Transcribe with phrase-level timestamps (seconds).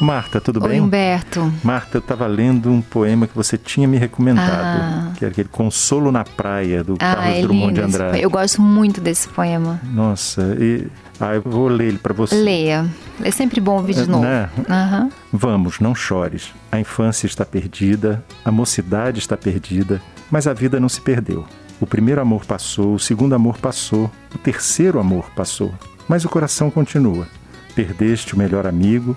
[0.00, 0.80] Marta, tudo Oi, bem?
[0.80, 1.52] Humberto.
[1.62, 4.48] Marta, eu estava lendo um poema que você tinha me recomendado,
[4.80, 5.12] Ah.
[5.16, 8.20] que era aquele Consolo na Praia, do Ah, Carlos é Drummond de Andrade.
[8.22, 9.78] Eu gosto muito desse poema.
[9.92, 10.86] Nossa, e...
[11.20, 12.34] ah, eu vou ler ele para você.
[12.34, 12.86] Leia.
[13.22, 14.24] É sempre bom ouvir de É, novo.
[14.24, 14.48] né?
[14.70, 15.10] Aham.
[15.30, 16.50] Vamos, não chores.
[16.72, 21.44] A infância está perdida, a mocidade está perdida, mas a vida não se perdeu.
[21.78, 25.72] O primeiro amor passou, o segundo amor passou, o terceiro amor passou,
[26.08, 27.26] mas o coração continua.
[27.74, 29.16] Perdeste o melhor amigo,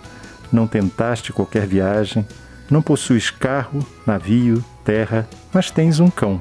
[0.54, 2.26] não tentaste qualquer viagem,
[2.70, 6.40] não possuis carro, navio, terra, mas tens um cão.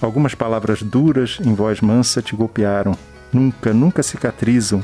[0.00, 2.96] Algumas palavras duras em voz mansa te golpearam.
[3.32, 4.82] Nunca, nunca cicatrizam.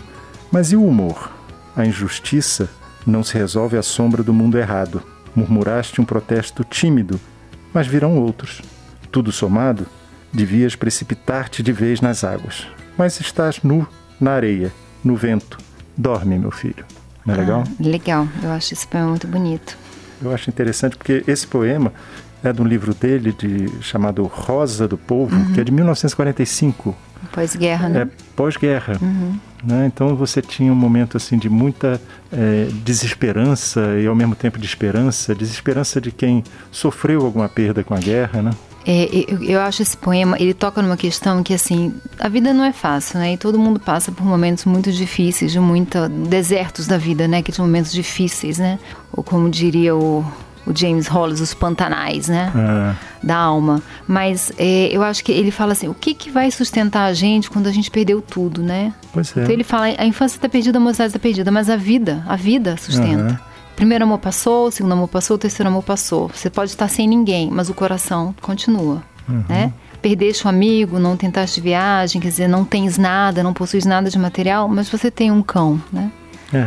[0.50, 1.30] Mas e o humor?
[1.76, 2.68] A injustiça
[3.06, 5.02] não se resolve à sombra do mundo errado.
[5.34, 7.20] Murmuraste um protesto tímido,
[7.72, 8.60] mas virão outros.
[9.12, 9.86] Tudo somado,
[10.32, 12.66] devias precipitar-te de vez nas águas.
[12.96, 13.86] Mas estás nu
[14.20, 14.72] na areia,
[15.04, 15.58] no vento.
[15.96, 16.84] Dorme, meu filho.
[17.24, 17.64] Não é legal?
[17.66, 18.28] Ah, legal.
[18.42, 19.76] Eu acho esse poema muito bonito.
[20.22, 21.92] Eu acho interessante porque esse poema
[22.42, 26.96] é de um livro dele de, chamado Rosa do Povo, que é de 1945.
[27.32, 28.02] Pós-guerra, né?
[28.02, 28.98] É pós-guerra.
[29.62, 29.86] Né?
[29.86, 32.00] Então você tinha um momento assim de muita
[32.32, 37.94] eh, desesperança e ao mesmo tempo de esperança, desesperança de quem sofreu alguma perda com
[37.94, 38.50] a guerra, né?
[38.86, 42.64] É, eu, eu acho esse poema, ele toca numa questão que, assim, a vida não
[42.64, 43.34] é fácil, né?
[43.34, 47.42] E todo mundo passa por momentos muito difíceis, de muita desertos da vida, né?
[47.42, 48.78] Que são momentos difíceis, né?
[49.12, 50.24] Ou como diria o,
[50.66, 52.50] o James Hollis, os pantanais, né?
[52.54, 53.82] Ah, Da alma.
[54.08, 57.50] Mas é, eu acho que ele fala assim, o que, que vai sustentar a gente
[57.50, 58.94] quando a gente perdeu tudo, né?
[59.12, 59.42] pois é.
[59.42, 62.34] Então ele fala, a infância está perdida, a mocidade está perdida, mas a vida, a
[62.36, 63.24] vida sustenta.
[63.24, 63.49] Aham.
[63.80, 66.28] Primeiro amor passou, o segundo amor passou, o terceiro amor passou.
[66.28, 69.42] Você pode estar sem ninguém, mas o coração continua, Uhum.
[69.48, 69.72] né?
[70.02, 74.18] Perdeste um amigo, não tentaste viagem, quer dizer, não tens nada, não possuis nada de
[74.18, 76.12] material, mas você tem um cão, né?
[76.52, 76.58] É,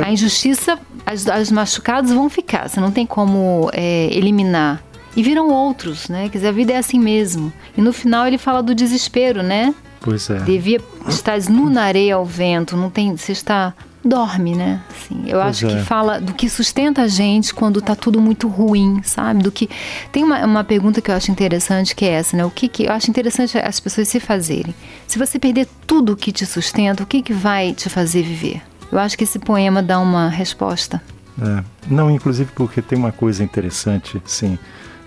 [0.00, 4.82] é, A injustiça, as, as machucados vão ficar, você não tem como é, eliminar.
[5.14, 6.28] E viram outros, né?
[6.28, 7.52] Quer dizer, a vida é assim mesmo.
[7.76, 9.72] E no final ele fala do desespero, né?
[10.00, 10.38] pois é.
[10.40, 13.74] Devia estar nu na areia ao vento, não tem, você está
[14.08, 14.80] dorme, né?
[14.90, 15.76] Assim, eu Pois acho é.
[15.76, 19.42] que fala do que sustenta a gente quando tá tudo muito ruim, sabe?
[19.42, 19.68] Do que
[20.10, 22.44] tem uma, uma pergunta que eu acho interessante que é essa, né?
[22.44, 24.74] O que que eu acho interessante as pessoas se fazerem.
[25.06, 28.62] Se você perder tudo que te sustenta, o que que vai te fazer viver?
[28.90, 31.02] Eu acho que esse poema dá uma resposta.
[31.40, 31.62] É.
[31.88, 34.58] Não, inclusive porque tem uma coisa interessante, sim,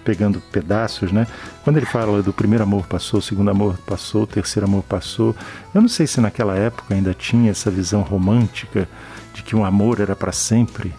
[0.04, 1.28] pegando pedaços, né?
[1.64, 5.36] Quando ele fala do primeiro amor passou, o segundo amor passou, o terceiro amor passou,
[5.74, 8.88] eu não sei se naquela época ainda tinha essa visão romântica
[9.34, 10.94] de que um amor era para sempre.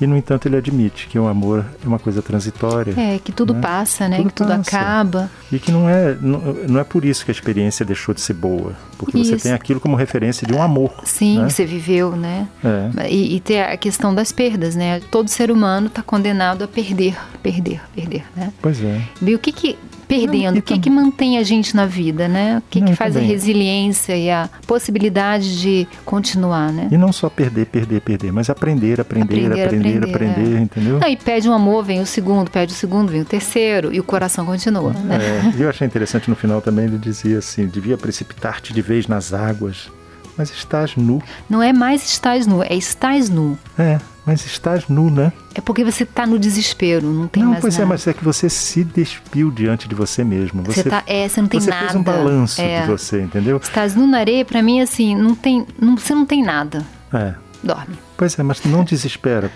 [0.00, 2.94] E no entanto ele admite que o amor é uma coisa transitória.
[2.96, 3.60] É, que tudo né?
[3.60, 4.16] passa, né?
[4.16, 4.76] Tudo que tudo passa.
[4.76, 5.30] acaba.
[5.52, 6.38] E que não é, não,
[6.68, 8.74] não é por isso que a experiência deixou de ser boa.
[8.96, 9.44] Porque você Isso.
[9.44, 10.92] tem aquilo como referência de um amor.
[11.04, 11.46] Sim, né?
[11.46, 12.46] que você viveu, né?
[12.62, 13.10] É.
[13.10, 15.00] E, e ter a questão das perdas, né?
[15.10, 18.52] Todo ser humano está condenado a perder, perder, perder, né?
[18.60, 19.00] Pois é.
[19.22, 19.78] E o que que
[20.10, 22.58] perdendo, Não, o que tam- que mantém a gente na vida, né?
[22.58, 26.88] O que Não, que faz a resiliência e a possibilidade de continuar, né?
[26.90, 30.60] E não só perder, perder, perder, mas aprender, aprender, Aprender, aprender, aprender, aprender, é.
[30.60, 30.98] entendeu?
[30.98, 34.00] Não, e pede um amor, vem o segundo, pede o segundo, vem o terceiro, e
[34.00, 35.18] o coração continua, né?
[35.20, 39.06] É, e eu achei interessante no final também, ele dizia assim, devia precipitar-te de vez
[39.06, 39.90] nas águas,
[40.36, 41.22] mas estás nu.
[41.48, 43.58] Não é mais estás nu, é estás nu.
[43.78, 43.98] É,
[44.30, 45.32] mas estás nu, né?
[45.56, 47.84] É porque você está no desespero, não tem não, mais pois nada.
[47.84, 50.62] é, mas é que você se despiu diante de você mesmo.
[50.62, 51.86] Você, tá, é, você não tem você nada.
[51.86, 52.82] fez um balanço é.
[52.82, 53.56] de você, entendeu?
[53.56, 56.86] Estás nu na areia, pra mim, assim, não tem, não, você não tem nada.
[57.12, 57.34] É.
[57.60, 57.98] Dorme.
[58.16, 59.50] Pois é, mas não desespera.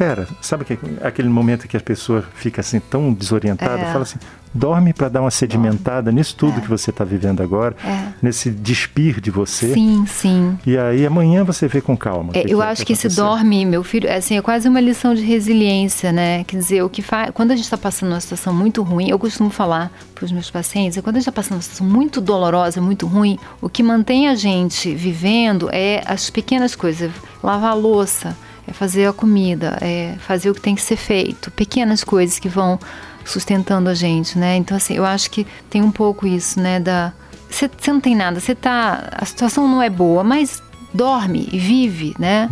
[0.00, 3.92] Pera, sabe que aquele momento que a pessoa fica assim tão desorientada, É.
[3.92, 4.18] fala assim,
[4.54, 8.04] dorme para dar uma sedimentada nisso tudo que você está vivendo agora, É.
[8.22, 9.74] nesse despir de você.
[9.74, 10.58] Sim, sim.
[10.66, 12.30] E aí amanhã você vê com calma.
[12.32, 14.80] É, que eu que acho que esse dorme, meu filho, é, assim, é quase uma
[14.80, 16.44] lição de resiliência, né?
[16.44, 17.30] Quer dizer, o que faz.
[17.34, 20.50] Quando a gente está passando uma situação muito ruim, eu costumo falar para os meus
[20.50, 23.82] pacientes, é quando a gente está passando uma situação muito dolorosa, muito ruim, o que
[23.82, 27.12] mantém a gente vivendo é as pequenas coisas.
[27.42, 28.34] Lavar a louça,
[28.70, 31.50] é fazer a comida, é fazer o que tem que ser feito.
[31.50, 32.78] Pequenas coisas que vão
[33.24, 34.56] sustentando a gente, né?
[34.56, 36.78] Então, assim, eu acho que tem um pouco isso, né?
[36.80, 37.12] Da.
[37.50, 39.08] Você não tem nada, você tá.
[39.12, 40.62] A situação não é boa, mas
[40.94, 42.48] dorme e vive, né?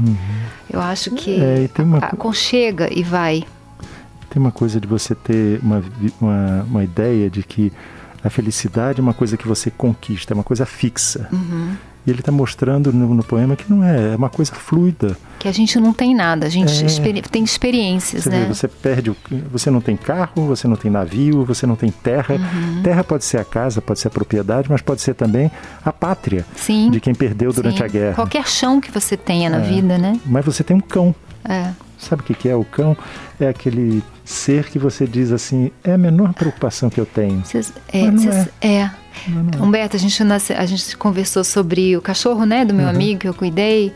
[0.71, 3.45] Eu acho que É, e tem uma- aconchega e vai.
[4.29, 5.83] Tem uma coisa de você ter uma,
[6.21, 7.73] uma, uma ideia de que
[8.23, 11.29] a felicidade é uma coisa que você conquista, é uma coisa fixa.
[11.33, 11.75] Uhum.
[12.09, 15.15] E ele está mostrando no, no poema que não é, é uma coisa fluida.
[15.39, 16.87] Que a gente não tem nada, a gente É.
[16.87, 18.41] experi- tem experiências, Você, né?
[18.41, 19.17] vê, você perde, o,
[19.53, 22.37] você não tem carro, você não tem navio, você não tem terra.
[22.37, 22.83] Uhum.
[22.83, 25.51] Terra pode ser a casa, pode ser a propriedade, mas pode ser também
[25.85, 26.91] a pátria Sim.
[26.91, 27.85] de quem perdeu durante sim.
[27.85, 28.15] a guerra.
[28.15, 29.61] Qualquer chão que você tenha na É.
[29.69, 30.19] vida, né?
[30.25, 31.15] Mas você tem um cão.
[31.47, 31.73] É.
[31.99, 32.57] Sabe o que, é?
[32.57, 32.97] O cão
[33.39, 37.45] é aquele ser que você diz assim, é a menor preocupação que eu tenho.
[37.45, 38.91] Cês, é, Mas não cês- é.
[39.27, 39.65] Não, não.
[39.67, 42.91] Humberto, a gente, nasce- a gente conversou sobre o cachorro, né, do meu Uhum.
[42.91, 43.93] amigo que eu cuidei.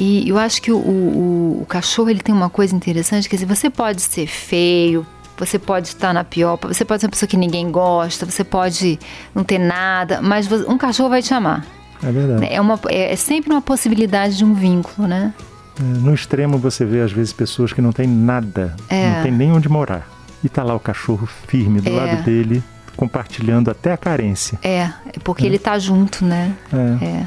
[0.00, 3.46] E eu acho que o, o- o cachorro ele tem uma coisa interessante, quer dizer,
[3.46, 7.36] você pode ser feio, você pode estar na pior, você pode ser uma pessoa que
[7.36, 8.98] ninguém gosta, você pode
[9.34, 11.64] não ter nada, mas um cachorro vai te amar.
[12.02, 12.46] É verdade.
[12.52, 15.32] É, uma, é, é sempre uma possibilidade de um vínculo, né?
[15.78, 19.16] É, No extremo você vê às vezes pessoas que não têm nada, É.
[19.16, 20.08] não tem nem onde morar.
[20.42, 21.92] E tá lá o cachorro firme do É.
[21.92, 22.62] lado dele,
[22.96, 24.58] compartilhando até a carência.
[24.62, 24.92] É, é
[25.24, 26.54] porque ele tá junto, né?
[26.72, 27.04] É.
[27.04, 27.26] É.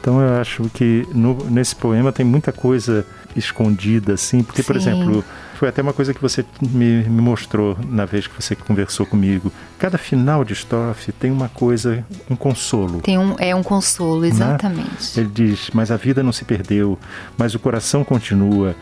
[0.00, 3.04] Então eu acho que no- nesse poema tem muita coisa
[3.36, 4.80] escondida, assim, porque, por Sim.
[4.90, 5.24] exemplo,
[5.54, 9.52] foi até uma coisa que você me, me mostrou na vez que você conversou comigo.
[9.78, 13.00] Cada final de estrofe tem uma coisa, um consolo.
[13.02, 15.18] Tem um, é um consolo, exatamente.
[15.20, 16.98] Ele diz, mas a vida não se perdeu,
[17.36, 18.74] mas o coração continua,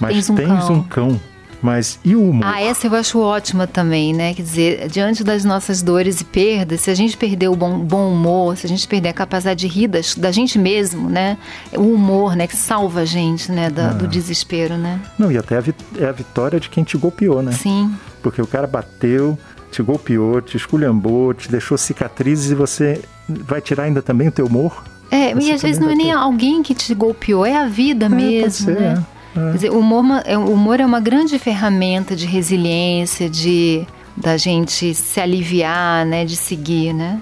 [0.00, 0.74] mas Tens um tens cão.
[0.74, 1.20] um cão.
[1.62, 2.44] Mas e o humor?
[2.44, 4.34] Ah, essa eu acho ótima também, né?
[4.34, 8.10] Quer dizer, diante das nossas dores e perdas, se a gente perder o bom, bom
[8.12, 11.38] humor, se a gente perder a capacidade de rir das- da, gente mesmo, né?
[11.76, 12.46] O humor, né?
[12.48, 13.70] Que salva a gente, né?
[13.70, 13.92] da- Ah.
[13.92, 14.98] Do desespero, né?
[15.18, 15.62] Não, e até a,
[16.00, 17.52] é a vitória de quem te golpeou, né?
[17.52, 19.38] Sim, Porque o cara bateu,
[19.70, 24.46] te golpeou, te esculhambou, te deixou cicatrizes e você vai tirar ainda também o teu
[24.46, 24.82] humor?
[25.10, 26.12] É, Você e às vezes não é nem ter.
[26.12, 29.04] alguém que te golpeou, é a vida pode mesmo, né?
[29.36, 29.52] É, é.
[29.52, 33.86] Dizer, o humor, é- o humor é uma grande ferramenta de resiliência, de
[34.16, 36.24] da gente se aliviar, né?
[36.24, 37.20] De seguir, né?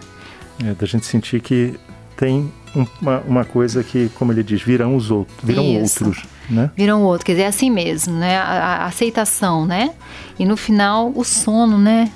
[0.64, 1.74] É, da gente sentir que
[2.16, 6.04] tem um- uma, uma coisa que, como ele diz, virão os outros, virão Isso.
[6.04, 6.70] outros, né?
[6.76, 8.36] Viram outro, quer dizer, é assim mesmo, né?
[8.38, 8.42] A,
[8.82, 9.90] a aceitação, né?
[10.38, 12.10] E no final, o sono, né?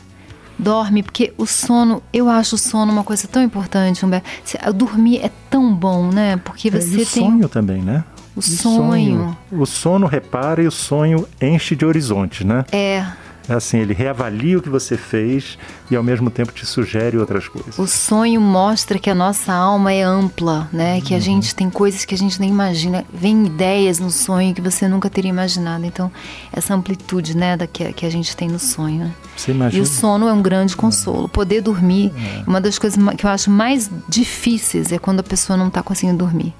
[0.58, 4.28] Dorme, porque o sono, eu acho o sono uma coisa tão importante, Humberto.
[4.74, 6.36] Dormir é tão bom, né?
[6.44, 8.04] Porque É, você e o tem sonho também, né?
[8.36, 9.36] O E sonho.
[9.52, 12.64] O sono repara e o sonho enche de horizontes, né?
[12.72, 13.04] É,
[13.46, 15.58] É assim, ele reavalia o que você fez
[15.90, 17.78] e ao mesmo tempo te sugere outras coisas.
[17.78, 20.98] o sonho mostra que a nossa alma é ampla, né?
[21.02, 21.22] Que a Uhum.
[21.22, 23.04] gente tem coisas que a gente nem imagina.
[23.12, 25.84] Vem ideias no sonho que você nunca teria imaginado.
[25.84, 26.10] Então,
[26.50, 27.54] essa amplitude, né?
[27.54, 29.00] Da que, que a gente tem no sonho.
[29.04, 29.12] né?
[29.36, 29.82] Você E imagina?
[29.82, 31.28] o sono é um grande consolo.
[31.28, 32.14] Poder dormir,
[32.46, 36.16] uma das coisas que eu acho mais difíceis é quando a pessoa não está conseguindo
[36.16, 36.54] dormir.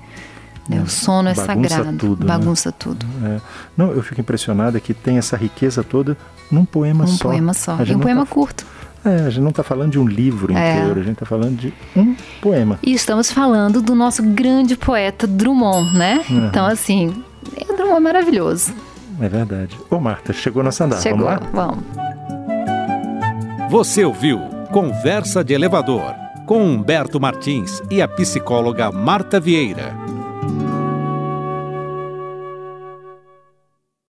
[0.69, 0.81] Né?
[0.83, 2.27] O sono é Bagunça sagrado, tudo, né?
[2.27, 3.05] bagunça tudo.
[3.25, 3.41] É.
[3.77, 6.17] Não, eu fico impressionado é que tem essa riqueza toda
[6.51, 7.25] num poema Um só.
[7.29, 7.77] poema só.
[7.79, 8.67] A E um poema tá- curto.
[9.05, 10.79] É, a gente não está falando de um livro É.
[10.79, 12.79] inteiro, a gente está falando de um poema.
[12.83, 16.25] E estamos falando do nosso grande poeta Drummond, né?
[16.31, 16.47] Uhum.
[16.47, 17.09] Então, assim,
[17.69, 18.73] o Drummond é maravilhoso.
[19.21, 19.79] É verdade.
[19.91, 21.01] Ô, Marta, chegou nossa andar.
[21.03, 21.51] Chegou, Vamos lá?
[21.53, 21.85] vamos.
[23.71, 24.39] Você ouviu
[24.73, 26.15] Conversa de Elevador
[26.47, 29.95] com Humberto Martins e a psicóloga Marta Vieira.